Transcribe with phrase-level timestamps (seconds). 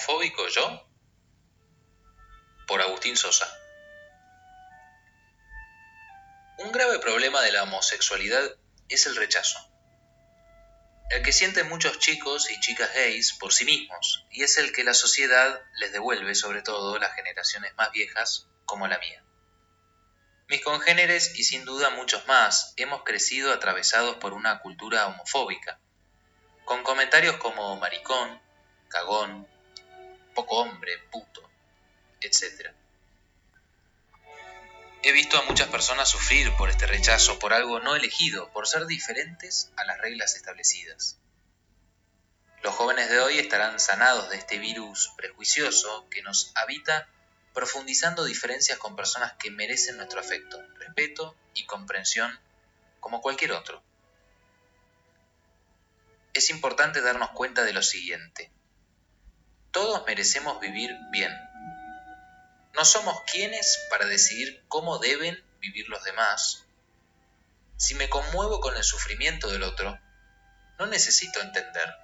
[0.00, 0.86] homofóbico yo?
[2.66, 3.46] Por Agustín Sosa.
[6.58, 8.56] Un grave problema de la homosexualidad
[8.88, 9.58] es el rechazo.
[11.10, 14.84] El que sienten muchos chicos y chicas gays por sí mismos, y es el que
[14.84, 19.22] la sociedad les devuelve, sobre todo las generaciones más viejas, como la mía.
[20.48, 25.78] Mis congéneres y sin duda muchos más hemos crecido atravesados por una cultura homofóbica,
[26.64, 28.40] con comentarios como maricón,
[28.88, 29.46] cagón,
[30.34, 31.48] poco hombre, puto,
[32.20, 32.70] etc.
[35.02, 38.86] He visto a muchas personas sufrir por este rechazo, por algo no elegido, por ser
[38.86, 41.18] diferentes a las reglas establecidas.
[42.62, 47.08] Los jóvenes de hoy estarán sanados de este virus prejuicioso que nos habita
[47.54, 52.38] profundizando diferencias con personas que merecen nuestro afecto, respeto y comprensión
[53.00, 53.82] como cualquier otro.
[56.34, 58.50] Es importante darnos cuenta de lo siguiente.
[59.72, 61.32] Todos merecemos vivir bien.
[62.74, 66.64] No somos quienes para decidir cómo deben vivir los demás.
[67.76, 69.98] Si me conmuevo con el sufrimiento del otro,
[70.78, 71.94] no necesito entender.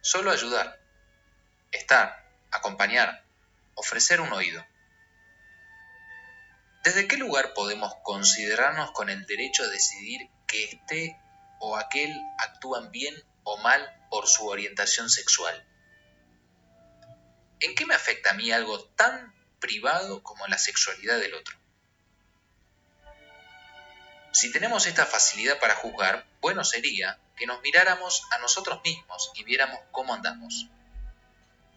[0.00, 0.78] Solo ayudar,
[1.72, 3.24] estar, acompañar,
[3.74, 4.64] ofrecer un oído.
[6.84, 11.18] ¿Desde qué lugar podemos considerarnos con el derecho a decidir que este
[11.58, 15.66] o aquel actúan bien o mal por su orientación sexual?
[17.64, 21.56] ¿En qué me afecta a mí algo tan privado como la sexualidad del otro?
[24.32, 29.44] Si tenemos esta facilidad para juzgar, bueno sería que nos miráramos a nosotros mismos y
[29.44, 30.66] viéramos cómo andamos.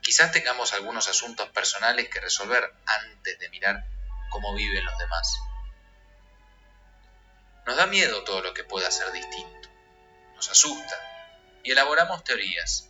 [0.01, 3.87] Quizás tengamos algunos asuntos personales que resolver antes de mirar
[4.29, 5.39] cómo viven los demás.
[7.65, 9.69] Nos da miedo todo lo que pueda ser distinto.
[10.35, 10.99] Nos asusta
[11.63, 12.89] y elaboramos teorías.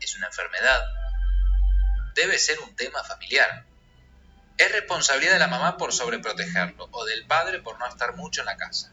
[0.00, 0.95] ¿Es una enfermedad?
[2.16, 3.66] Debe ser un tema familiar.
[4.56, 8.46] Es responsabilidad de la mamá por sobreprotegerlo o del padre por no estar mucho en
[8.46, 8.90] la casa.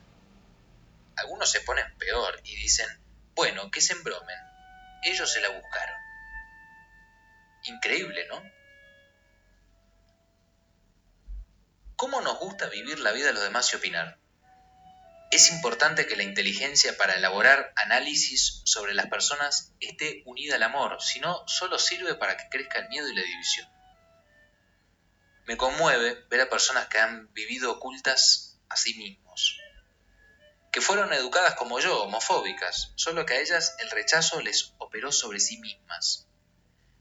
[1.16, 2.88] Algunos se ponen peor y dicen,
[3.34, 4.38] bueno, que se embromen.
[5.04, 5.96] Ellos se la buscaron.
[7.64, 8.44] Increíble, ¿no?
[11.96, 14.18] ¿Cómo nos gusta vivir la vida de los demás y opinar?
[15.34, 21.02] Es importante que la inteligencia para elaborar análisis sobre las personas esté unida al amor,
[21.02, 23.68] si no, solo sirve para que crezca el miedo y la división.
[25.48, 29.58] Me conmueve ver a personas que han vivido ocultas a sí mismos,
[30.72, 35.40] que fueron educadas como yo, homofóbicas, solo que a ellas el rechazo les operó sobre
[35.40, 36.28] sí mismas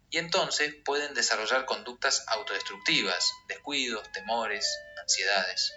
[0.09, 4.67] y entonces pueden desarrollar conductas autodestructivas, descuidos, temores,
[5.03, 5.75] ansiedades.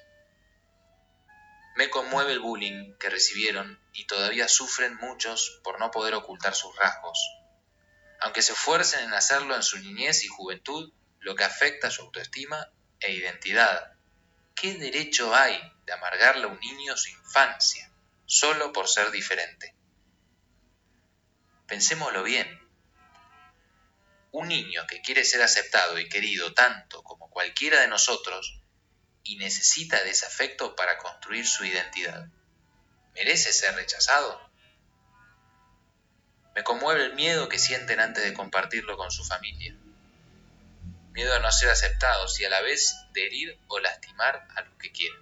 [1.76, 6.76] Me conmueve el bullying que recibieron y todavía sufren muchos por no poder ocultar sus
[6.76, 7.20] rasgos.
[8.22, 12.04] Aunque se esfuercen en hacerlo en su niñez y juventud, lo que afecta a su
[12.04, 13.94] autoestima e identidad.
[14.56, 17.92] ¿Qué derecho hay de amargarle a un niño su infancia
[18.26, 19.76] solo por ser diferente?
[21.68, 22.66] Pensémoslo bien
[24.36, 28.60] un niño que quiere ser aceptado y querido tanto como cualquiera de nosotros
[29.26, 32.28] y necesita de ese afecto para construir su identidad,
[33.16, 34.40] ¿merece ser rechazado?
[36.56, 39.76] Me conmueve el miedo que sienten antes de compartirlo con su familia.
[41.12, 44.78] Miedo a no ser aceptados y a la vez de herir o lastimar a los
[44.78, 45.20] que quieren.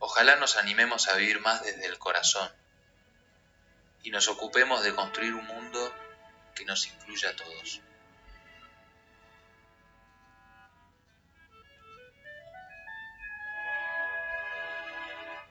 [0.00, 2.50] Ojalá nos animemos a vivir más desde el corazón
[4.02, 5.94] y nos ocupemos de construir un mundo
[6.54, 7.82] que nos incluya a todos.